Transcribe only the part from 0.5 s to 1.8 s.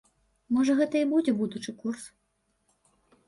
Можа гэта і будзе будучы